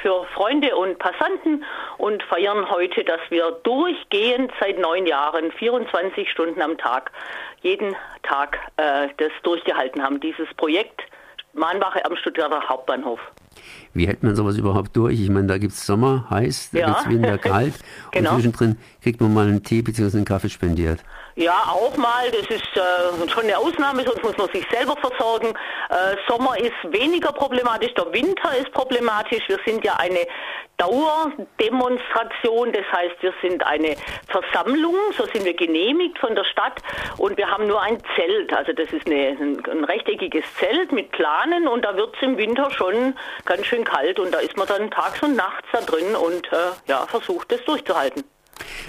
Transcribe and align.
für 0.00 0.24
Freunde 0.32 0.74
und 0.74 0.98
Passanten 0.98 1.62
und 1.98 2.22
feiern 2.22 2.70
heute, 2.70 3.04
dass 3.04 3.20
wir 3.28 3.50
durchgehend 3.64 4.50
seit 4.58 4.78
neun 4.78 5.06
Jahren, 5.06 5.52
24 5.52 6.30
Stunden 6.30 6.62
am 6.62 6.78
Tag, 6.78 7.12
jeden 7.60 7.94
Tag 8.22 8.58
äh, 8.78 9.08
das 9.18 9.30
durchgehalten 9.42 10.02
haben, 10.02 10.20
dieses 10.20 10.48
Projekt 10.56 11.02
Mahnwache 11.52 12.02
am 12.06 12.16
Stuttgarter 12.16 12.66
Hauptbahnhof. 12.66 13.20
Wie 13.92 14.06
hält 14.06 14.22
man 14.22 14.34
sowas 14.34 14.56
überhaupt 14.56 14.96
durch? 14.96 15.20
Ich 15.20 15.28
meine, 15.28 15.48
da 15.48 15.58
gibt 15.58 15.72
es 15.72 15.84
Sommer, 15.84 16.24
heiß, 16.30 16.70
da 16.72 16.78
ja. 16.78 16.86
gibt 16.86 17.00
es 17.00 17.08
Winter, 17.10 17.38
kalt 17.38 17.74
genau. 18.12 18.30
und 18.30 18.36
zwischendrin 18.36 18.78
kriegt 19.02 19.20
man 19.20 19.34
mal 19.34 19.46
einen 19.48 19.62
Tee 19.62 19.82
bzw. 19.82 20.16
einen 20.16 20.24
Kaffee 20.24 20.48
spendiert. 20.48 21.00
Ja, 21.40 21.64
auch 21.72 21.96
mal. 21.96 22.30
Das 22.30 22.46
ist 22.54 22.76
äh, 22.76 23.28
schon 23.30 23.44
eine 23.44 23.56
Ausnahme, 23.56 24.02
sonst 24.02 24.22
muss 24.22 24.36
man 24.36 24.50
sich 24.52 24.66
selber 24.70 24.94
versorgen. 25.00 25.54
Äh, 25.88 26.16
Sommer 26.28 26.58
ist 26.58 26.74
weniger 26.90 27.32
problematisch, 27.32 27.94
der 27.94 28.12
Winter 28.12 28.54
ist 28.58 28.70
problematisch. 28.72 29.48
Wir 29.48 29.58
sind 29.64 29.82
ja 29.82 29.96
eine 29.96 30.26
Dauerdemonstration, 30.76 32.72
das 32.72 32.84
heißt, 32.92 33.22
wir 33.22 33.32
sind 33.40 33.64
eine 33.64 33.96
Versammlung, 34.28 34.94
so 35.16 35.24
sind 35.32 35.46
wir 35.46 35.54
genehmigt 35.54 36.18
von 36.18 36.34
der 36.34 36.44
Stadt 36.44 36.82
und 37.16 37.38
wir 37.38 37.50
haben 37.50 37.66
nur 37.66 37.80
ein 37.80 37.96
Zelt. 38.16 38.52
Also 38.52 38.74
das 38.74 38.92
ist 38.92 39.06
eine, 39.06 39.28
ein, 39.28 39.62
ein 39.64 39.84
rechteckiges 39.84 40.44
Zelt 40.58 40.92
mit 40.92 41.10
Planen 41.10 41.68
und 41.68 41.86
da 41.86 41.96
wird 41.96 42.14
es 42.16 42.22
im 42.22 42.36
Winter 42.36 42.70
schon 42.70 43.16
ganz 43.46 43.64
schön 43.64 43.84
kalt 43.84 44.20
und 44.20 44.30
da 44.34 44.40
ist 44.40 44.58
man 44.58 44.68
dann 44.68 44.90
tags 44.90 45.22
und 45.22 45.36
nachts 45.36 45.66
da 45.72 45.80
drin 45.80 46.14
und 46.16 46.52
äh, 46.52 46.72
ja, 46.86 47.06
versucht 47.06 47.50
das 47.50 47.64
durchzuhalten. 47.64 48.24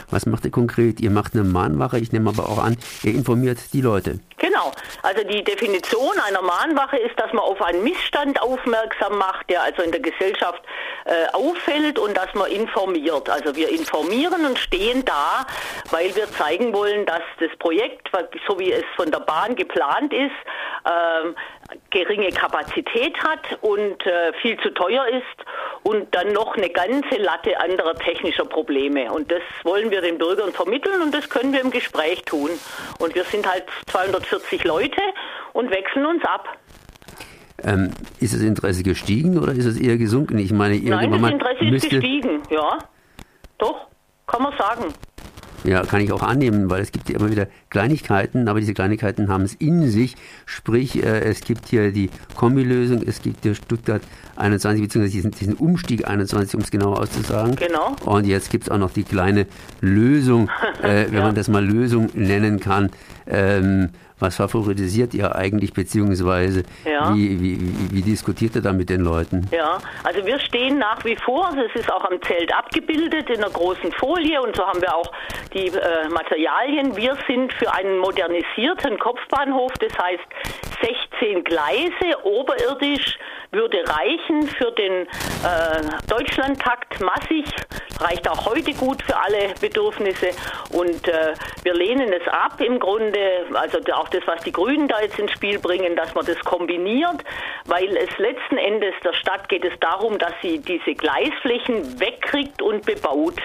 Was 0.10 0.26
macht 0.26 0.46
ihr 0.46 0.52
konkret? 0.52 1.00
Ihr 1.02 1.12
macht 1.12 1.34
eine 1.34 1.44
Mahnwache, 1.44 2.00
ich 2.00 2.12
nehme 2.12 2.30
aber 2.30 2.50
auch 2.50 2.64
an, 2.64 2.78
ihr 3.04 3.14
informiert 3.14 3.60
die 3.74 3.82
Leute. 3.82 4.20
Genau. 4.62 4.72
Also 5.02 5.24
die 5.24 5.44
Definition 5.44 6.20
einer 6.28 6.42
Mahnwache 6.42 6.98
ist, 6.98 7.20
dass 7.20 7.32
man 7.34 7.44
auf 7.44 7.62
einen 7.62 7.84
Missstand 7.84 8.42
aufmerksam 8.42 9.18
macht, 9.18 9.50
der 9.50 9.64
also 9.64 9.82
in 9.82 9.92
der 9.92 10.02
Gesellschaft 10.02 10.62
äh, 11.06 11.28
auffällt 11.34 11.98
und 11.98 12.16
dass 12.16 12.34
man 12.34 12.52
informiert. 12.52 13.30
Also 13.30 13.56
wir 13.56 13.70
informieren 13.70 14.46
und 14.46 14.60
stehen 14.60 15.04
da, 15.06 15.46
weil 15.90 16.16
wir 16.16 16.32
zeigen 16.32 16.74
wollen, 16.74 17.06
dass 17.06 17.24
das 17.40 17.50
Projekt, 17.58 18.10
so 18.48 18.60
wie 18.60 18.72
es 18.72 18.86
von 18.96 19.10
der 19.10 19.20
Bahn 19.20 19.56
geplant 19.56 20.14
ist, 20.14 20.32
äh, 20.86 21.34
geringe 21.90 22.30
Kapazität 22.30 23.18
hat 23.24 23.60
und 23.62 24.06
äh, 24.06 24.34
viel 24.42 24.60
zu 24.60 24.70
teuer 24.72 25.06
ist 25.08 25.46
und 25.84 26.14
dann 26.14 26.32
noch 26.34 26.56
eine 26.56 26.70
ganze 26.70 27.16
Latte 27.18 27.60
anderer 27.60 27.96
technischer 27.96 28.46
Probleme. 28.46 29.12
Und 29.12 29.32
das 29.32 29.42
wollen 29.64 29.90
wir 29.90 30.02
den 30.02 30.18
Bürgern 30.18 30.52
vermitteln 30.52 31.02
und 31.02 31.14
das 31.14 31.30
können 31.30 31.54
wir 31.54 31.62
im 31.62 31.72
Gespräch 31.72 32.24
tun. 32.24 32.50
Und 33.00 33.16
wir 33.16 33.24
sind 33.24 33.50
halt 33.50 33.66
240 33.88 34.51
Leute 34.60 35.02
und 35.54 35.72
wechseln 35.72 36.06
uns 36.06 36.24
ab. 36.26 36.58
Ähm, 37.64 37.92
ist 38.20 38.34
das 38.34 38.42
Interesse 38.42 38.84
gestiegen 38.84 39.38
oder 39.38 39.52
ist 39.52 39.66
es 39.66 39.80
eher 39.80 39.98
gesunken? 39.98 40.38
Ich 40.40 40.52
meine, 40.52 40.80
Nein, 40.80 41.12
das 41.12 41.32
Interesse 41.32 41.66
ist 41.66 41.90
gestiegen, 41.90 42.42
ja. 42.50 42.80
Doch, 43.58 43.88
kann 44.26 44.42
man 44.42 44.54
sagen. 44.58 44.94
Ja, 45.64 45.84
kann 45.84 46.02
ich 46.02 46.12
auch 46.12 46.24
annehmen, 46.24 46.72
weil 46.72 46.82
es 46.82 46.92
gibt 46.92 47.10
ja 47.10 47.16
immer 47.16 47.30
wieder 47.30 47.48
Kleinigkeiten, 47.70 48.48
aber 48.48 48.60
diese 48.60 48.74
Kleinigkeiten 48.74 49.30
haben 49.30 49.44
es 49.44 49.54
in 49.54 49.88
sich. 49.90 50.16
Sprich, 50.46 51.04
äh, 51.04 51.22
es 51.22 51.42
gibt 51.42 51.68
hier 51.68 51.92
die 51.92 52.10
Kombilösung, 52.36 53.04
es 53.06 53.22
gibt 53.22 53.44
hier 53.44 53.54
Stuttgart 53.54 54.02
21, 54.38 54.82
beziehungsweise 54.82 55.14
diesen, 55.14 55.32
diesen 55.32 55.54
Umstieg 55.54 56.08
21, 56.08 56.56
um 56.56 56.62
es 56.62 56.72
genau 56.72 56.94
auszusagen. 56.94 57.56
Genau. 57.56 57.96
Und 58.06 58.26
jetzt 58.26 58.50
gibt 58.50 58.64
es 58.64 58.70
auch 58.72 58.80
noch 58.80 58.92
die 58.92 59.04
kleine 59.04 59.46
Lösung, 59.82 60.50
äh, 60.82 61.06
wenn 61.10 61.14
ja. 61.14 61.22
man 61.22 61.36
das 61.36 61.48
mal 61.48 61.64
Lösung 61.64 62.10
nennen 62.16 62.60
kann. 62.60 62.90
Ähm, 63.28 63.90
was 64.22 64.36
favorisiert 64.36 65.14
ihr 65.14 65.36
eigentlich, 65.36 65.74
beziehungsweise 65.74 66.64
ja. 66.86 67.14
wie, 67.16 67.42
wie, 67.42 67.92
wie, 67.92 68.02
diskutiert 68.02 68.56
ihr 68.56 68.62
da 68.62 68.74
mit 68.74 68.90
den 68.90 69.02
Leuten? 69.02 69.48
Ja, 69.52 69.80
also 70.04 70.26
wir 70.26 70.40
stehen 70.40 70.78
nach 70.78 71.04
wie 71.04 71.16
vor, 71.16 71.50
es 71.58 71.80
ist 71.80 71.92
auch 71.92 72.06
am 72.06 72.22
Zelt 72.22 72.54
abgebildet 72.54 73.30
in 73.30 73.38
einer 73.38 73.52
großen 73.52 73.92
Folie 73.94 74.42
und 74.42 74.56
so 74.56 74.66
haben 74.66 74.82
wir 74.82 74.96
auch 74.96 75.12
die 75.54 75.68
äh, 75.68 76.10
Materialien. 76.10 76.96
Wir 76.96 77.18
sind 77.28 77.54
für 77.54 77.74
einen 77.74 77.98
modernisierten 78.00 78.98
Kopfbahnhof, 79.00 79.72
das 79.80 79.92
heißt 79.98 80.71
16 80.82 81.44
Gleise 81.44 82.24
oberirdisch 82.24 83.18
würde 83.52 83.78
reichen 83.86 84.48
für 84.48 84.72
den 84.72 85.02
äh, 85.04 85.08
Deutschlandtakt 86.08 87.02
massig, 87.02 87.46
reicht 88.00 88.28
auch 88.30 88.46
heute 88.46 88.74
gut 88.74 89.02
für 89.04 89.18
alle 89.18 89.54
Bedürfnisse 89.60 90.30
und 90.72 91.08
äh, 91.08 91.34
wir 91.64 91.74
lehnen 91.74 92.14
es 92.14 92.28
ab 92.28 92.62
im 92.62 92.80
Grunde, 92.80 93.46
also 93.54 93.80
auch 93.94 94.08
das, 94.10 94.22
was 94.26 94.42
die 94.44 94.52
Grünen 94.52 94.88
da 94.88 95.02
jetzt 95.02 95.20
ins 95.20 95.32
Spiel 95.34 95.60
bringen, 95.60 95.96
dass 95.96 96.14
man 96.14 96.26
das 96.26 96.40
kombiniert, 96.40 97.24
weil 97.66 97.96
es 97.98 98.18
letzten 98.18 98.58
Endes 98.58 98.94
der 99.04 99.14
Stadt 99.14 99.50
geht 99.50 99.66
es 99.66 99.78
darum, 99.80 100.18
dass 100.18 100.34
sie 100.42 100.60
diese 100.60 100.96
Gleisflächen 100.96 102.00
wegkriegt 102.00 102.62
und 102.62 102.86
bebaut. 102.86 103.36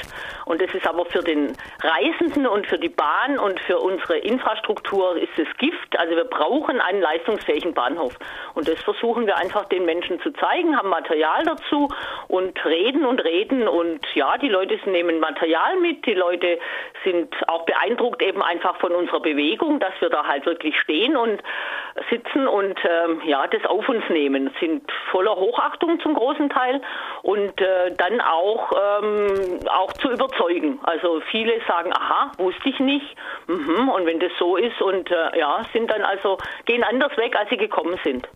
Und 0.46 0.62
das 0.62 0.72
ist 0.72 0.86
aber 0.86 1.04
für 1.06 1.24
den 1.24 1.56
Reisenden 1.82 2.46
und 2.46 2.68
für 2.68 2.78
die 2.78 2.88
Bahn 2.88 3.36
und 3.36 3.58
für 3.60 3.78
unsere 3.78 4.16
Infrastruktur 4.18 5.16
ist 5.16 5.36
es 5.36 5.48
Gift. 5.58 5.98
Also 5.98 6.14
wir 6.14 6.24
brauchen 6.24 6.80
einen 6.80 7.00
leistungsfähigen 7.00 7.74
Bahnhof. 7.74 8.16
Und 8.54 8.68
das 8.68 8.80
versuchen 8.82 9.26
wir 9.26 9.36
einfach 9.36 9.64
den 9.64 9.84
Menschen 9.84 10.20
zu 10.20 10.30
zeigen, 10.34 10.76
haben 10.76 10.88
Material 10.88 11.42
dazu 11.44 11.88
und 12.28 12.64
reden 12.64 13.04
und 13.04 13.24
reden. 13.24 13.66
Und 13.66 14.06
ja, 14.14 14.38
die 14.38 14.48
Leute 14.48 14.78
nehmen 14.88 15.18
Material 15.18 15.80
mit. 15.80 16.06
Die 16.06 16.14
Leute 16.14 16.60
sind 17.02 17.34
auch 17.48 17.64
beeindruckt 17.64 18.22
eben 18.22 18.40
einfach 18.40 18.76
von 18.76 18.92
unserer 18.92 19.20
Bewegung, 19.20 19.80
dass 19.80 19.94
wir 19.98 20.10
da 20.10 20.26
halt 20.26 20.46
wirklich 20.46 20.78
stehen 20.78 21.16
und 21.16 21.42
sitzen 22.08 22.46
und 22.46 22.78
ähm, 22.84 23.20
ja, 23.24 23.48
das 23.48 23.64
auf 23.64 23.88
uns 23.88 24.04
nehmen. 24.10 24.54
Sind 24.60 24.88
voller 25.10 25.34
Hochachtung 25.34 25.98
zum 26.00 26.14
großen 26.14 26.50
Teil 26.50 26.80
und 27.22 27.60
äh, 27.60 27.90
dann 27.96 28.20
auch, 28.20 28.70
ähm, 28.72 29.58
auch 29.68 29.92
zu 29.94 30.08
überzeugen. 30.10 30.35
Also 30.82 31.20
viele 31.30 31.52
sagen, 31.66 31.92
aha, 31.92 32.32
wusste 32.38 32.68
ich 32.68 32.78
nicht. 32.80 33.16
Mhm, 33.46 33.88
und 33.88 34.06
wenn 34.06 34.20
das 34.20 34.32
so 34.38 34.56
ist 34.56 34.80
und 34.80 35.10
äh, 35.10 35.38
ja, 35.38 35.64
sind 35.72 35.90
dann 35.90 36.02
also, 36.02 36.38
gehen 36.64 36.82
anders 36.84 37.16
weg, 37.16 37.34
als 37.36 37.50
sie 37.50 37.56
gekommen 37.56 37.98
sind. 38.04 38.28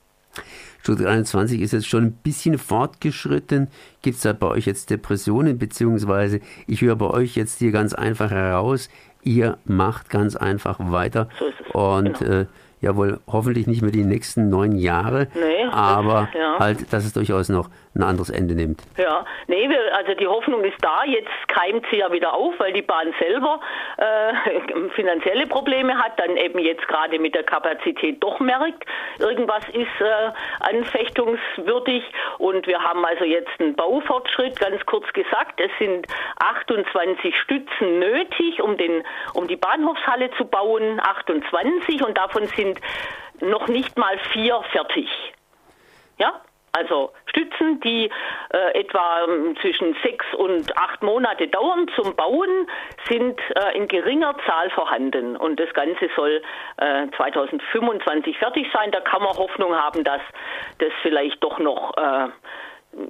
Stuttgart 0.83 1.09
21 1.09 1.61
ist 1.61 1.73
jetzt 1.73 1.89
schon 1.89 2.05
ein 2.05 2.13
bisschen 2.13 2.59
fortgeschritten. 2.59 3.69
Gibt 4.03 4.17
es 4.17 4.23
da 4.23 4.33
bei 4.33 4.47
euch 4.47 4.67
jetzt 4.67 4.91
Depressionen, 4.91 5.59
beziehungsweise 5.59 6.41
ich 6.67 6.81
höre 6.81 6.97
bei 6.97 7.11
euch 7.11 7.37
jetzt 7.37 7.59
hier 7.59 7.73
ganz 7.73 7.95
einfach 7.95 8.31
heraus, 8.31 8.89
ihr 9.23 9.59
macht 9.65 10.09
ganz 10.09 10.37
einfach 10.37 10.79
weiter. 10.79 11.29
So 11.39 11.47
ist 11.47 11.61
es. 11.61 11.75
Und 11.75 12.19
genau. 12.19 12.41
äh, 12.43 12.47
ja 12.81 12.97
wohl 12.97 13.21
hoffentlich 13.31 13.67
nicht 13.67 13.83
mehr 13.83 13.91
die 13.91 14.05
nächsten 14.05 14.49
neun 14.49 14.77
Jahre, 14.77 15.29
nee, 15.35 15.65
aber 15.71 16.29
ja. 16.35 16.59
halt, 16.59 16.93
dass 16.93 17.05
es 17.05 17.13
durchaus 17.13 17.49
noch 17.49 17.69
ein 17.95 18.03
anderes 18.03 18.31
Ende 18.31 18.55
nimmt. 18.55 18.83
Ja, 18.97 19.25
nee, 19.49 19.69
wir, 19.69 19.97
also 19.97 20.15
die 20.15 20.27
Hoffnung 20.27 20.63
ist 20.65 20.77
da, 20.81 21.03
jetzt 21.05 21.29
keimt 21.49 21.85
sie 21.91 21.99
ja 21.99 22.13
wieder 22.13 22.33
auf, 22.33 22.55
weil 22.59 22.73
die 22.73 22.83
Bahn 22.83 23.13
selber 23.19 23.61
äh, 23.97 24.89
finanzielle 24.95 25.47
Probleme 25.47 25.99
hat, 25.99 26.19
dann 26.19 26.37
eben 26.37 26.59
jetzt 26.61 26.87
gerade 26.89 27.19
mit 27.19 27.35
der 27.35 27.43
Kapazität 27.43 28.23
doch 28.23 28.39
merkt, 28.41 28.85
irgendwas 29.19 29.65
ist 29.73 30.01
äh, 30.01 30.31
anfechtungswürdig 30.61 32.05
und 32.39 32.67
wir 32.67 32.81
haben 32.81 33.05
also 33.05 33.25
jetzt 33.25 33.51
einen 33.59 33.75
Baufortschritt, 33.75 34.59
ganz 34.59 34.85
kurz 34.87 35.13
gesagt, 35.13 35.61
es 35.61 35.71
sind 35.79 36.07
28 36.39 37.37
Stützen 37.41 37.99
nötig, 37.99 38.63
um, 38.63 38.77
den, 38.77 39.03
um 39.35 39.49
die 39.49 39.57
Bahnhofshalle 39.57 40.31
zu 40.39 40.45
bauen, 40.45 41.01
28 41.01 42.05
und 42.05 42.17
davon 42.17 42.47
sind 42.47 42.70
sind 42.71 42.81
noch 43.51 43.69
nicht 43.69 43.97
mal 43.99 44.19
vier 44.33 44.63
fertig. 44.73 45.09
Ja, 46.19 46.41
also 46.73 47.13
Stützen, 47.27 47.81
die 47.81 48.11
äh, 48.51 48.79
etwa 48.79 49.25
ähm, 49.25 49.57
zwischen 49.61 49.97
sechs 50.05 50.25
und 50.37 50.77
acht 50.77 51.03
Monate 51.03 51.49
dauern 51.49 51.89
zum 51.97 52.15
Bauen, 52.15 52.69
sind 53.09 53.41
äh, 53.57 53.77
in 53.77 53.89
geringer 53.89 54.37
Zahl 54.47 54.71
vorhanden. 54.71 55.37
Und 55.37 55.59
das 55.59 55.73
Ganze 55.75 56.09
soll 56.15 56.43
äh, 56.77 57.09
2025 57.17 58.39
fertig 58.39 58.67
sein. 58.73 58.93
Da 58.93 59.01
kann 59.01 59.23
man 59.23 59.37
Hoffnung 59.37 59.75
haben, 59.75 60.05
dass 60.05 60.21
das 60.79 60.93
vielleicht 61.03 61.43
doch 61.43 61.59
noch 61.59 61.97
äh, 61.97 62.29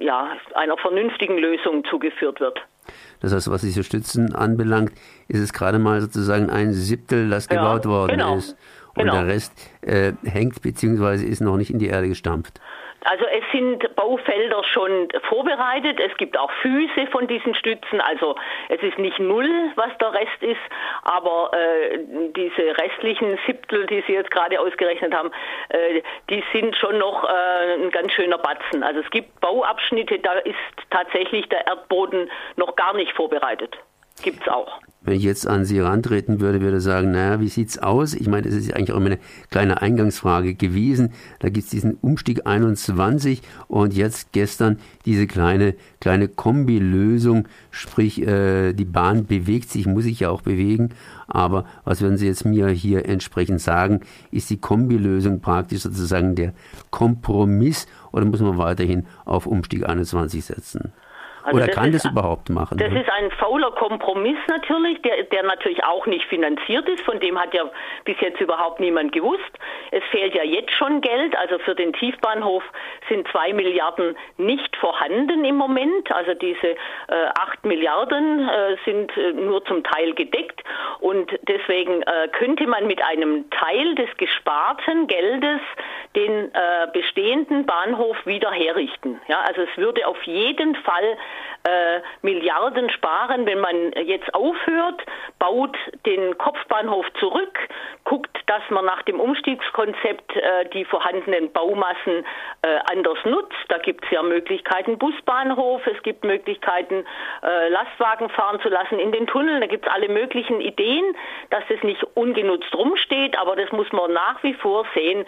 ja, 0.03 0.37
einer 0.55 0.77
vernünftigen 0.77 1.37
Lösung 1.37 1.83
zugeführt 1.85 2.39
wird. 2.39 2.59
Das 3.21 3.33
heißt, 3.33 3.51
was 3.51 3.61
diese 3.61 3.83
Stützen 3.83 4.33
anbelangt, 4.33 4.93
ist 5.27 5.39
es 5.39 5.53
gerade 5.53 5.77
mal 5.77 6.01
sozusagen 6.01 6.49
ein 6.49 6.73
Siebtel, 6.73 7.29
das 7.29 7.47
gebaut 7.47 7.85
worden 7.85 8.17
genau. 8.17 8.37
ist. 8.37 8.57
Und 8.95 9.03
genau. 9.03 9.13
der 9.13 9.27
Rest 9.27 9.53
äh, 9.81 10.13
hängt 10.23 10.61
bzw. 10.61 11.25
ist 11.25 11.41
noch 11.41 11.57
nicht 11.57 11.71
in 11.71 11.79
die 11.79 11.87
Erde 11.87 12.07
gestampft. 12.07 12.59
Also 13.03 13.25
es 13.25 13.43
sind 13.51 13.95
Baufelder 13.95 14.63
schon 14.63 15.09
vorbereitet. 15.27 15.99
Es 15.99 16.15
gibt 16.17 16.37
auch 16.37 16.51
Füße 16.61 17.07
von 17.11 17.27
diesen 17.27 17.55
Stützen. 17.55 17.99
Also 17.99 18.35
es 18.69 18.81
ist 18.83 18.99
nicht 18.99 19.17
null, 19.17 19.49
was 19.75 19.89
der 19.99 20.13
Rest 20.13 20.41
ist, 20.41 20.59
aber 21.01 21.51
äh, 21.53 21.97
diese 22.35 22.77
restlichen 22.77 23.39
Siebtel, 23.47 23.87
die 23.87 24.03
Sie 24.05 24.13
jetzt 24.13 24.29
gerade 24.29 24.59
ausgerechnet 24.59 25.15
haben, 25.15 25.31
äh, 25.69 26.03
die 26.29 26.43
sind 26.53 26.75
schon 26.75 26.99
noch 26.99 27.23
äh, 27.23 27.73
ein 27.83 27.89
ganz 27.89 28.11
schöner 28.11 28.37
Batzen. 28.37 28.83
Also 28.83 28.99
es 28.99 29.09
gibt 29.09 29.39
Bauabschnitte, 29.41 30.19
da 30.19 30.33
ist 30.33 30.55
tatsächlich 30.91 31.49
der 31.49 31.65
Erdboden 31.65 32.29
noch 32.55 32.75
gar 32.75 32.93
nicht 32.93 33.13
vorbereitet. 33.13 33.77
Gibt's 34.21 34.47
auch. 34.47 34.79
Wenn 35.03 35.15
ich 35.15 35.23
jetzt 35.23 35.47
an 35.47 35.65
Sie 35.65 35.77
herantreten 35.77 36.41
würde, 36.41 36.61
würde 36.61 36.77
ich 36.77 36.83
sagen, 36.83 37.09
naja, 37.09 37.39
wie 37.39 37.47
sieht's 37.47 37.79
aus? 37.79 38.13
Ich 38.13 38.27
meine, 38.27 38.47
es 38.47 38.53
ist 38.53 38.71
eigentlich 38.71 38.91
auch 38.91 38.97
immer 38.97 39.07
eine 39.07 39.19
kleine 39.49 39.81
Eingangsfrage 39.81 40.53
gewesen. 40.53 41.09
Da 41.39 41.49
gibt's 41.49 41.71
diesen 41.71 41.95
Umstieg 42.01 42.45
21 42.45 43.41
und 43.67 43.95
jetzt 43.95 44.31
gestern 44.31 44.77
diese 45.07 45.25
kleine, 45.25 45.73
kleine 45.99 46.27
Kombilösung, 46.27 47.47
sprich, 47.71 48.21
äh, 48.21 48.73
die 48.73 48.85
Bahn 48.85 49.25
bewegt 49.25 49.71
sich, 49.71 49.87
muss 49.87 50.03
sich 50.03 50.19
ja 50.19 50.29
auch 50.29 50.43
bewegen. 50.43 50.89
Aber 51.25 51.65
was 51.83 52.01
würden 52.01 52.17
Sie 52.17 52.27
jetzt 52.27 52.45
mir 52.45 52.67
hier 52.69 53.07
entsprechend 53.07 53.59
sagen? 53.59 54.01
Ist 54.29 54.51
die 54.51 54.61
Kombilösung 54.61 55.41
praktisch 55.41 55.81
sozusagen 55.81 56.35
der 56.35 56.53
Kompromiss 56.91 57.87
oder 58.11 58.25
muss 58.25 58.41
man 58.41 58.59
weiterhin 58.59 59.07
auf 59.25 59.47
Umstieg 59.47 59.83
21 59.83 60.45
setzen? 60.45 60.93
Also 61.43 61.57
Oder 61.57 61.67
das 61.67 61.75
kann 61.75 61.93
ist, 61.93 62.05
das 62.05 62.11
überhaupt 62.11 62.49
machen? 62.49 62.77
Das 62.77 62.91
ist 62.93 63.09
ein 63.09 63.31
fauler 63.31 63.71
Kompromiss 63.71 64.37
natürlich, 64.47 65.01
der, 65.01 65.23
der 65.23 65.43
natürlich 65.43 65.83
auch 65.83 66.05
nicht 66.05 66.25
finanziert 66.25 66.87
ist. 66.87 67.01
Von 67.03 67.19
dem 67.19 67.39
hat 67.39 67.53
ja 67.53 67.63
bis 68.05 68.19
jetzt 68.19 68.39
überhaupt 68.39 68.79
niemand 68.79 69.11
gewusst. 69.11 69.51
Es 69.91 70.03
fehlt 70.11 70.35
ja 70.35 70.43
jetzt 70.43 70.71
schon 70.73 71.01
Geld. 71.01 71.35
Also 71.37 71.59
für 71.59 71.75
den 71.75 71.93
Tiefbahnhof 71.93 72.63
sind 73.09 73.27
zwei 73.29 73.53
Milliarden 73.53 74.15
nicht 74.37 74.75
vorhanden 74.77 75.43
im 75.45 75.55
Moment. 75.55 76.11
Also 76.11 76.33
diese 76.33 76.67
äh, 76.67 76.75
acht 77.39 77.65
Milliarden 77.65 78.47
äh, 78.47 78.77
sind 78.85 79.15
äh, 79.17 79.33
nur 79.33 79.63
zum 79.65 79.83
Teil 79.83 80.13
gedeckt. 80.13 80.63
Und 80.99 81.31
deswegen 81.47 82.01
äh, 82.03 82.27
könnte 82.31 82.67
man 82.67 82.87
mit 82.87 83.03
einem 83.03 83.49
Teil 83.49 83.95
des 83.95 84.09
gesparten 84.17 85.07
Geldes 85.07 85.61
den 86.15 86.53
äh, 86.53 86.87
bestehenden 86.93 87.65
Bahnhof 87.65 88.17
wieder 88.25 88.51
herrichten. 88.51 89.19
Ja, 89.27 89.41
also 89.41 89.61
es 89.61 89.77
würde 89.77 90.05
auf 90.07 90.21
jeden 90.23 90.75
Fall 90.75 91.17
äh, 91.63 92.01
Milliarden 92.23 92.89
sparen, 92.89 93.45
wenn 93.45 93.59
man 93.59 93.91
jetzt 94.03 94.33
aufhört, 94.33 95.01
baut 95.37 95.77
den 96.07 96.37
Kopfbahnhof 96.37 97.05
zurück, 97.19 97.57
guckt, 98.03 98.35
dass 98.47 98.63
man 98.69 98.83
nach 98.85 99.03
dem 99.03 99.19
Umstiegskonzept 99.19 100.35
äh, 100.35 100.65
die 100.73 100.85
vorhandenen 100.85 101.51
Baumassen 101.51 102.25
äh, 102.63 102.79
anders 102.91 103.19
nutzt. 103.25 103.57
Da 103.67 103.77
gibt 103.77 104.05
es 104.05 104.11
ja 104.11 104.23
Möglichkeiten 104.23 104.97
Busbahnhof, 104.97 105.85
es 105.85 106.01
gibt 106.03 106.23
Möglichkeiten 106.23 107.05
Lastwagen 107.69 108.29
fahren 108.29 108.59
zu 108.61 108.69
lassen 108.69 108.99
in 108.99 109.11
den 109.11 109.27
Tunneln. 109.27 109.61
Da 109.61 109.67
gibt 109.67 109.85
es 109.85 109.91
alle 109.91 110.09
möglichen 110.09 110.61
Ideen, 110.61 111.15
dass 111.49 111.63
das 111.69 111.81
nicht 111.83 112.03
ungenutzt 112.15 112.73
rumsteht, 112.75 113.37
aber 113.37 113.55
das 113.55 113.71
muss 113.71 113.91
man 113.91 114.11
nach 114.13 114.41
wie 114.43 114.53
vor 114.53 114.85
sehen. 114.93 115.25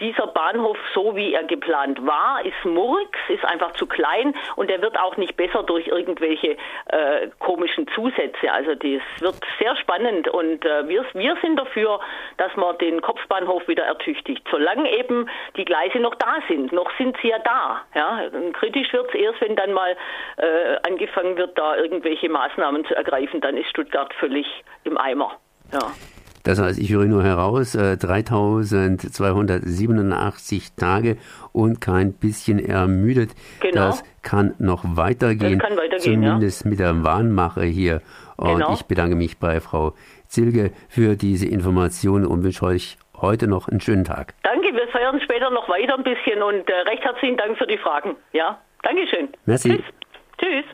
Dieser 0.00 0.26
Bahnhof, 0.28 0.76
so 0.94 1.16
wie 1.16 1.34
er 1.34 1.44
geplant 1.44 2.04
war, 2.06 2.44
ist 2.44 2.64
Murks, 2.64 3.18
ist 3.28 3.44
einfach 3.44 3.72
zu 3.72 3.86
klein 3.86 4.34
und 4.56 4.70
er 4.70 4.82
wird 4.82 4.95
auch 4.98 5.16
nicht 5.16 5.36
besser 5.36 5.62
durch 5.62 5.86
irgendwelche 5.88 6.56
äh, 6.86 7.28
komischen 7.38 7.86
Zusätze. 7.88 8.52
Also 8.52 8.74
das 8.74 9.02
wird 9.20 9.36
sehr 9.58 9.76
spannend 9.76 10.28
und 10.28 10.64
äh, 10.64 10.88
wir, 10.88 11.04
wir 11.14 11.36
sind 11.42 11.56
dafür, 11.56 12.00
dass 12.36 12.54
man 12.56 12.76
den 12.78 13.00
Kopfbahnhof 13.00 13.66
wieder 13.68 13.84
ertüchtigt, 13.84 14.46
solange 14.50 14.90
eben 14.96 15.28
die 15.56 15.64
Gleise 15.64 15.98
noch 15.98 16.14
da 16.16 16.38
sind. 16.48 16.72
Noch 16.72 16.90
sind 16.98 17.16
sie 17.22 17.28
ja 17.28 17.38
da. 17.38 17.82
Ja? 17.94 18.30
Kritisch 18.52 18.92
wird 18.92 19.08
es 19.08 19.14
erst, 19.14 19.40
wenn 19.40 19.56
dann 19.56 19.72
mal 19.72 19.96
äh, 20.36 20.76
angefangen 20.88 21.36
wird, 21.36 21.58
da 21.58 21.76
irgendwelche 21.76 22.28
Maßnahmen 22.28 22.84
zu 22.86 22.94
ergreifen, 22.94 23.40
dann 23.40 23.56
ist 23.56 23.68
Stuttgart 23.70 24.12
völlig 24.14 24.46
im 24.84 24.98
Eimer. 24.98 25.38
Ja. 25.72 25.92
Das 26.46 26.58
heißt, 26.60 26.78
ich 26.78 26.92
höre 26.92 27.06
nur 27.06 27.24
heraus, 27.24 27.74
äh, 27.74 27.96
3287 27.96 30.74
Tage 30.76 31.16
und 31.52 31.80
kein 31.80 32.12
bisschen 32.12 32.64
ermüdet. 32.64 33.32
Genau. 33.58 33.74
Das 33.74 34.04
kann 34.22 34.54
noch 34.60 34.84
weitergehen. 34.84 35.58
Das 35.58 35.68
kann 35.68 35.76
weitergehen, 35.76 36.22
Zumindest 36.22 36.64
ja. 36.64 36.70
mit 36.70 36.78
der 36.78 37.02
Warnmache 37.02 37.64
hier. 37.64 38.00
Und 38.36 38.58
genau. 38.58 38.74
ich 38.74 38.84
bedanke 38.84 39.16
mich 39.16 39.38
bei 39.38 39.60
Frau 39.60 39.94
Zilge 40.28 40.70
für 40.88 41.16
diese 41.16 41.48
Informationen 41.48 42.24
und 42.24 42.44
wünsche 42.44 42.64
euch 42.64 42.96
heute 43.20 43.48
noch 43.48 43.68
einen 43.68 43.80
schönen 43.80 44.04
Tag. 44.04 44.34
Danke, 44.44 44.72
wir 44.72 44.86
feiern 44.88 45.20
später 45.20 45.50
noch 45.50 45.68
weiter 45.68 45.98
ein 45.98 46.04
bisschen 46.04 46.44
und 46.44 46.70
äh, 46.70 46.74
recht 46.88 47.02
herzlichen 47.02 47.36
Dank 47.36 47.58
für 47.58 47.66
die 47.66 47.78
Fragen. 47.78 48.14
Ja, 48.32 48.60
Dankeschön. 48.82 49.30
Merci. 49.46 49.70
Tschüss. 49.70 49.84
Tschüss. 50.38 50.64